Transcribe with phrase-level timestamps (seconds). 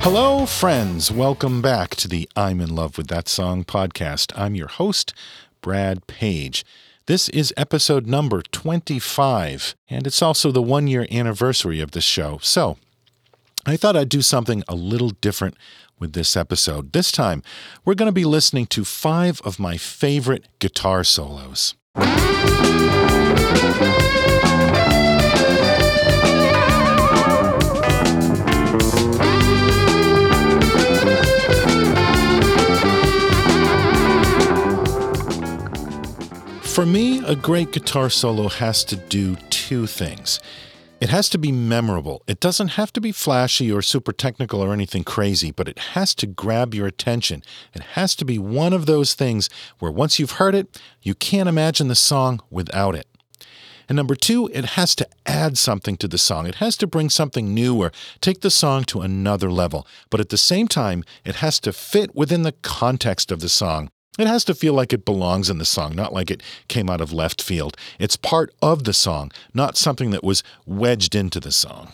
[0.00, 1.10] Hello, friends.
[1.10, 4.32] Welcome back to the I'm in Love with That Song podcast.
[4.36, 5.12] I'm your host,
[5.60, 6.64] Brad Page.
[7.06, 12.38] This is episode number 25, and it's also the one year anniversary of the show.
[12.42, 12.78] So
[13.66, 15.56] I thought I'd do something a little different
[15.98, 16.92] with this episode.
[16.92, 17.42] This time,
[17.84, 21.74] we're going to be listening to five of my favorite guitar solos.
[36.78, 40.38] For me, a great guitar solo has to do two things.
[41.00, 42.22] It has to be memorable.
[42.28, 46.14] It doesn't have to be flashy or super technical or anything crazy, but it has
[46.14, 47.42] to grab your attention.
[47.74, 51.48] It has to be one of those things where once you've heard it, you can't
[51.48, 53.08] imagine the song without it.
[53.88, 56.46] And number two, it has to add something to the song.
[56.46, 59.84] It has to bring something new or take the song to another level.
[60.10, 63.90] But at the same time, it has to fit within the context of the song.
[64.18, 67.00] It has to feel like it belongs in the song, not like it came out
[67.00, 67.76] of left field.
[68.00, 71.92] It's part of the song, not something that was wedged into the song.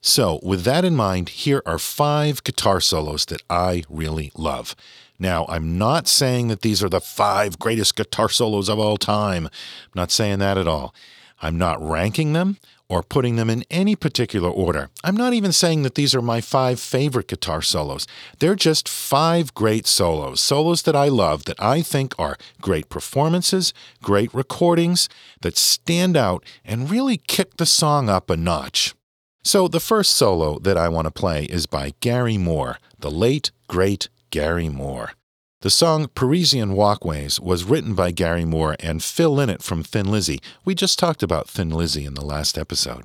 [0.00, 4.74] So, with that in mind, here are five guitar solos that I really love.
[5.18, 9.46] Now, I'm not saying that these are the five greatest guitar solos of all time.
[9.46, 10.94] I'm not saying that at all.
[11.42, 12.58] I'm not ranking them
[12.88, 14.90] or putting them in any particular order.
[15.02, 18.06] I'm not even saying that these are my five favorite guitar solos.
[18.38, 23.74] They're just five great solos, solos that I love, that I think are great performances,
[24.02, 25.08] great recordings,
[25.40, 28.94] that stand out and really kick the song up a notch.
[29.42, 33.52] So, the first solo that I want to play is by Gary Moore, the late,
[33.68, 35.12] great Gary Moore.
[35.66, 40.38] The song Parisian Walkways was written by Gary Moore and Phil Lynott from Thin Lizzy.
[40.64, 43.02] We just talked about Thin Lizzy in the last episode.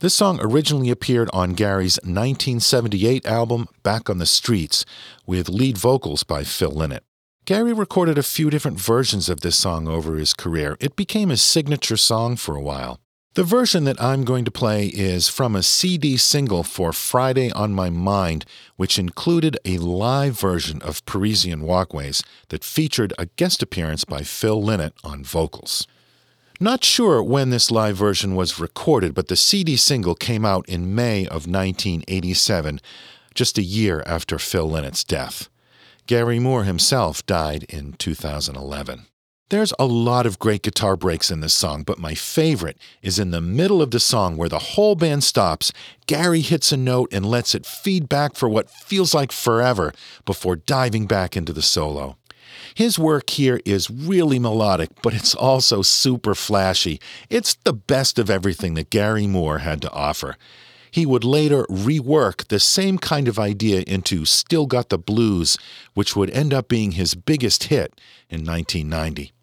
[0.00, 4.84] This song originally appeared on Gary's 1978 album Back on the Streets
[5.24, 7.00] with lead vocals by Phil Lynott.
[7.46, 10.76] Gary recorded a few different versions of this song over his career.
[10.80, 13.00] It became his signature song for a while.
[13.34, 17.72] The version that I'm going to play is from a CD single for Friday on
[17.72, 18.44] My Mind,
[18.76, 24.62] which included a live version of Parisian Walkways that featured a guest appearance by Phil
[24.62, 25.86] Lynott on vocals.
[26.60, 30.94] Not sure when this live version was recorded, but the CD single came out in
[30.94, 32.82] May of 1987,
[33.34, 35.48] just a year after Phil Lynott's death.
[36.06, 39.06] Gary Moore himself died in 2011.
[39.52, 43.32] There's a lot of great guitar breaks in this song, but my favorite is in
[43.32, 45.74] the middle of the song where the whole band stops.
[46.06, 49.92] Gary hits a note and lets it feed back for what feels like forever
[50.24, 52.16] before diving back into the solo.
[52.74, 56.98] His work here is really melodic, but it's also super flashy.
[57.28, 60.38] It's the best of everything that Gary Moore had to offer.
[60.90, 65.58] He would later rework the same kind of idea into Still Got the Blues,
[65.92, 69.34] which would end up being his biggest hit in 1990.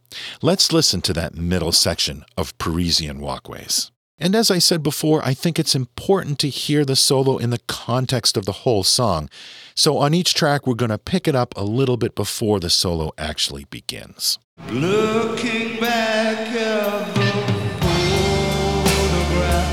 [0.41, 3.91] Let's listen to that middle section of Parisian Walkways.
[4.21, 7.61] And as I said before, I think it's important to hear the solo in the
[7.67, 9.29] context of the whole song.
[9.75, 12.69] So on each track, we're going to pick it up a little bit before the
[12.69, 14.37] solo actually begins.
[14.69, 17.31] Looking back at the
[19.15, 19.69] photograph,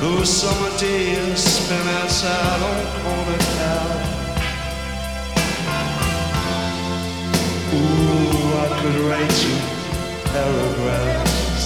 [0.00, 2.62] those summer days spent outside
[3.04, 4.25] on the couch.
[7.76, 9.56] Ooh, I could write you
[10.32, 11.64] paragraphs.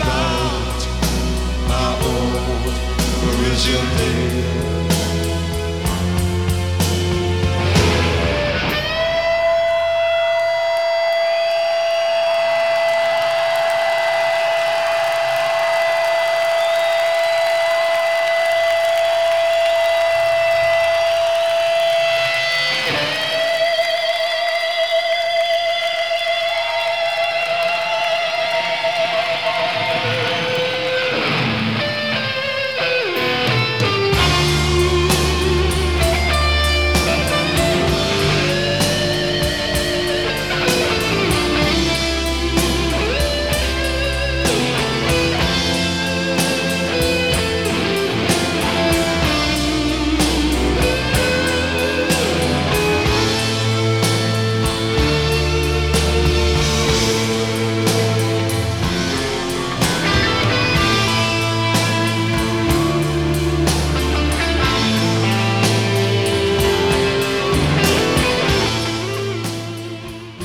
[0.00, 0.80] About
[1.68, 2.74] my old
[3.20, 3.86] Parisian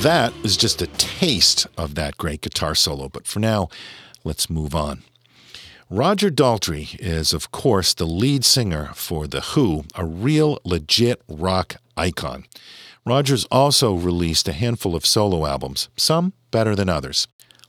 [0.06, 3.68] That is just a taste of that great guitar solo, but for now,
[4.22, 5.02] let's move on.
[5.90, 11.78] Roger Daltrey is, of course, the lead singer for The Who, a real legit rock
[11.96, 12.44] icon.
[13.04, 17.26] Rogers also released a handful of solo albums, some better than others.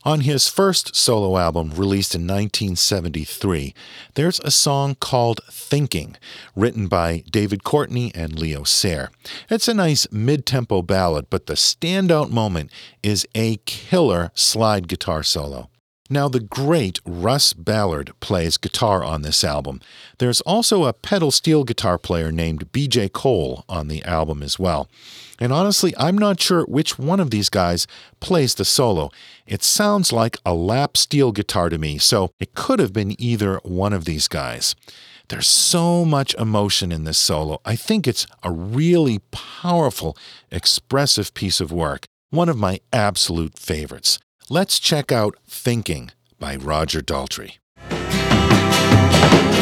[0.08, 3.74] On his first solo album, released in 1973,
[4.14, 6.16] there's a song called Thinking,
[6.56, 9.10] written by David Courtney and Leo Sayer.
[9.50, 12.70] It's a nice mid tempo ballad, but the standout moment
[13.02, 15.68] is a killer slide guitar solo.
[16.08, 19.82] Now, the great Russ Ballard plays guitar on this album.
[20.16, 24.88] There's also a pedal steel guitar player named BJ Cole on the album as well.
[25.38, 27.86] And honestly, I'm not sure which one of these guys
[28.20, 29.10] plays the solo.
[29.46, 33.60] It sounds like a lap steel guitar to me, so it could have been either
[33.62, 34.74] one of these guys.
[35.28, 37.60] There's so much emotion in this solo.
[37.64, 40.16] I think it's a really powerful,
[40.50, 44.18] expressive piece of work, one of my absolute favorites.
[44.48, 47.58] Let's check out Thinking by Roger Daltrey.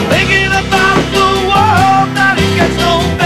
[0.08, 3.25] Thinking about the world that it gets no better.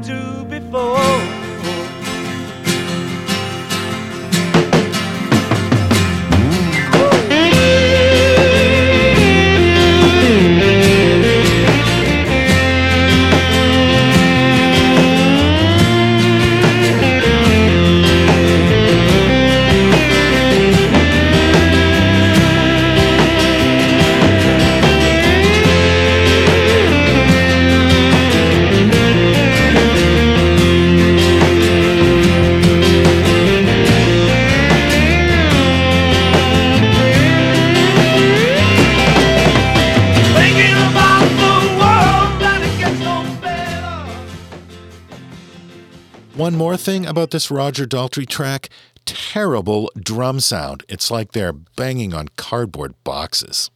[46.51, 48.67] One more thing about this Roger Daltrey track
[49.05, 50.83] terrible drum sound.
[50.89, 53.71] It's like they're banging on cardboard boxes.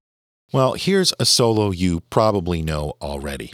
[0.51, 3.53] Well, here's a solo you probably know already.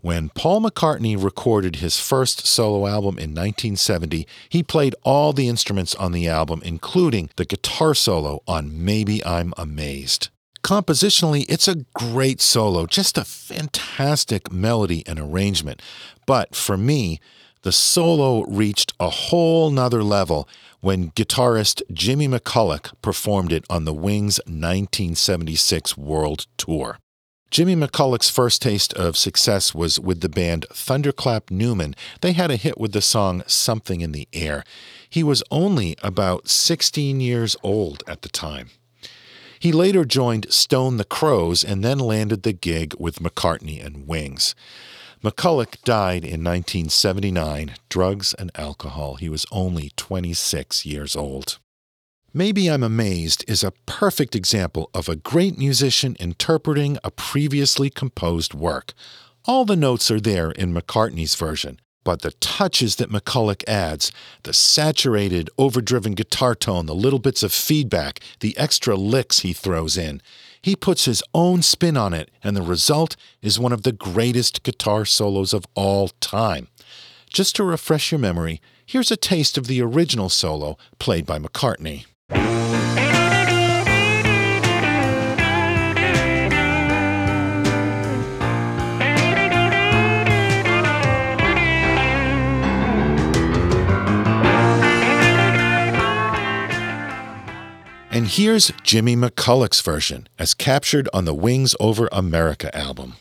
[0.00, 5.94] When Paul McCartney recorded his first solo album in 1970, he played all the instruments
[5.96, 10.30] on the album, including the guitar solo on Maybe I'm Amazed.
[10.64, 15.82] Compositionally, it's a great solo, just a fantastic melody and arrangement.
[16.24, 17.20] But for me,
[17.62, 20.48] the solo reached a whole nother level
[20.80, 26.98] when guitarist Jimmy McCulloch performed it on the Wings 1976 World Tour.
[27.50, 31.94] Jimmy McCulloch's first taste of success was with the band Thunderclap Newman.
[32.22, 34.64] They had a hit with the song Something in the Air.
[35.08, 38.70] He was only about 16 years old at the time.
[39.60, 44.56] He later joined Stone the Crows and then landed the gig with McCartney and Wings.
[45.22, 49.14] McCulloch died in 1979, drugs and alcohol.
[49.14, 51.60] He was only 26 years old.
[52.34, 58.52] Maybe I'm Amazed is a perfect example of a great musician interpreting a previously composed
[58.52, 58.94] work.
[59.44, 64.10] All the notes are there in McCartney's version, but the touches that McCulloch adds,
[64.42, 69.96] the saturated, overdriven guitar tone, the little bits of feedback, the extra licks he throws
[69.96, 70.20] in,
[70.62, 74.62] he puts his own spin on it, and the result is one of the greatest
[74.62, 76.68] guitar solos of all time.
[77.28, 82.04] Just to refresh your memory, here's a taste of the original solo played by McCartney.
[98.12, 103.14] And here's Jimmy McCulloch's version, as captured on the Wings Over America album.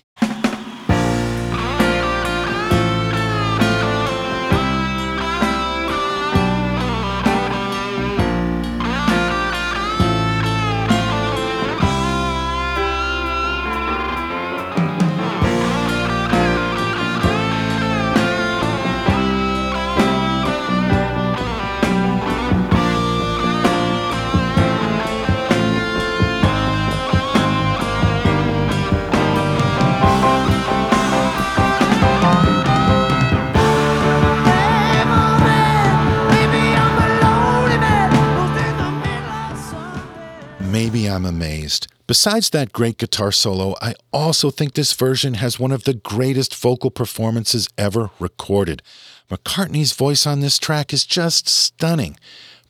[42.12, 46.54] Besides that great guitar solo, I also think this version has one of the greatest
[46.54, 48.82] vocal performances ever recorded.
[49.30, 52.18] McCartney's voice on this track is just stunning.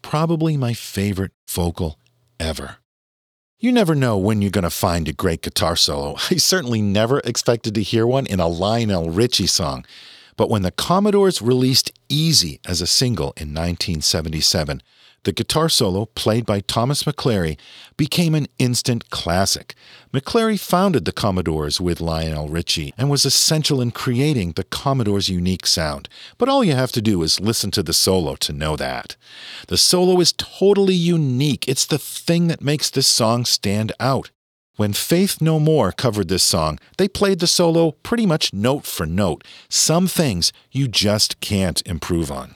[0.04, 1.98] Probably my favorite vocal
[2.40, 2.76] ever.
[3.58, 6.18] You never know when you're going to find a great guitar solo.
[6.30, 9.86] I certainly never expected to hear one in a Lionel Richie song.
[10.38, 14.82] But when the Commodores released Easy as a single in 1977,
[15.24, 17.56] the guitar solo, played by Thomas McClary,
[17.96, 19.76] became an instant classic.
[20.12, 25.68] McClary founded the Commodores with Lionel Richie and was essential in creating the Commodore's unique
[25.68, 26.10] sound.
[26.40, 29.16] But all you have to do is listen to the solo to know that.
[29.68, 34.32] The solo is totally unique, it's the thing that makes this song stand out.
[34.82, 39.06] When Faith No More covered this song, they played the solo pretty much note for
[39.06, 39.44] note.
[39.70, 42.56] Some things you just can't improve on.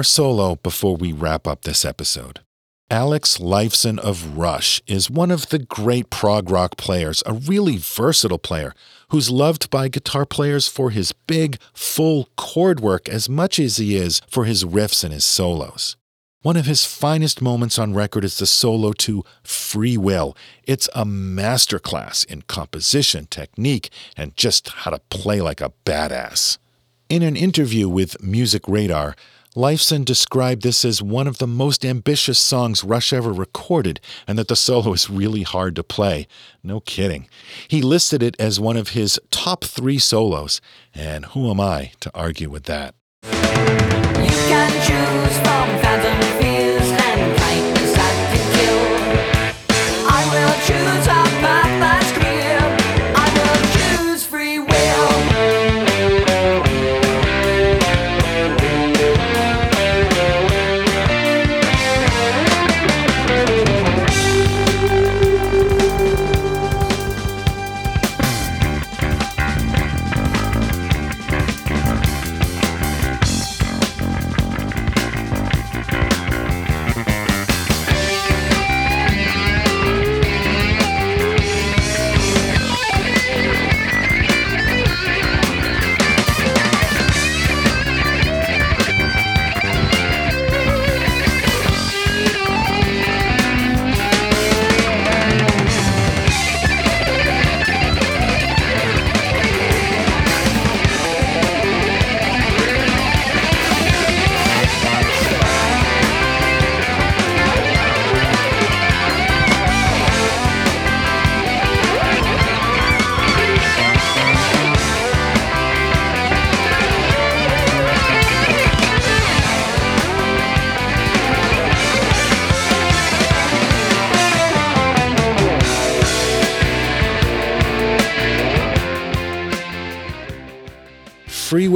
[0.00, 2.40] More solo before we wrap up this episode.
[2.90, 8.38] Alex Lifeson of Rush is one of the great prog rock players, a really versatile
[8.38, 8.72] player
[9.10, 13.94] who's loved by guitar players for his big, full chord work as much as he
[13.94, 15.98] is for his riffs and his solos.
[16.40, 20.34] One of his finest moments on record is the solo to Free Will.
[20.64, 26.56] It's a masterclass in composition, technique, and just how to play like a badass.
[27.10, 29.14] In an interview with Music Radar,
[29.56, 34.46] Lifeson described this as one of the most ambitious songs Rush ever recorded, and that
[34.46, 36.28] the solo is really hard to play.
[36.62, 37.26] No kidding.
[37.66, 40.60] He listed it as one of his top three solos,
[40.94, 42.94] and who am I to argue with that?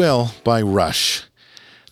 [0.05, 1.23] Will by Rush.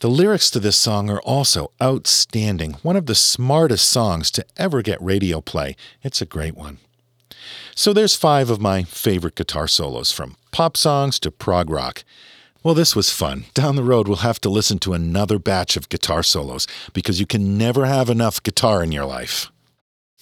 [0.01, 4.83] The lyrics to this song are also outstanding, one of the smartest songs to ever
[4.83, 5.77] get radio play.
[6.03, 6.77] It's a great one.
[7.75, 12.05] So there's five of my favorite guitar solos, from pop songs to prog rock.
[12.63, 13.47] Well, this was fun.
[13.55, 17.25] Down the road, we'll have to listen to another batch of guitar solos because you
[17.25, 19.51] can never have enough guitar in your life.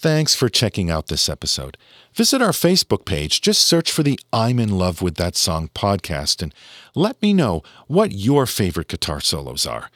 [0.01, 1.77] Thanks for checking out this episode.
[2.15, 6.41] Visit our Facebook page, just search for the I'm in Love with That Song podcast,
[6.41, 6.55] and
[6.95, 9.91] let me know what your favorite guitar solos are.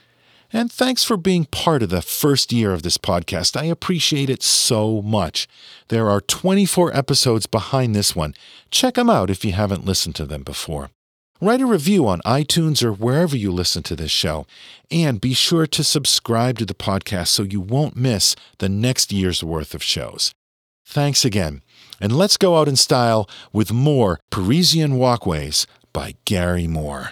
[0.53, 3.59] And thanks for being part of the first year of this podcast.
[3.59, 5.47] I appreciate it so much.
[5.87, 8.35] There are 24 episodes behind this one.
[8.69, 10.91] Check them out if you haven't listened to them before.
[11.41, 14.45] Write a review on iTunes or wherever you listen to this show.
[14.89, 19.43] And be sure to subscribe to the podcast so you won't miss the next year's
[19.43, 20.33] worth of shows.
[20.85, 21.61] Thanks again.
[21.99, 27.11] And let's go out in style with more Parisian Walkways by Gary Moore.